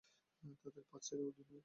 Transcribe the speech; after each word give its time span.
তাদের 0.63 0.83
পাঁচ 0.89 1.01
ছেলে 1.07 1.21
ও 1.21 1.31
দুই 1.31 1.45
মেয়ে। 1.45 1.59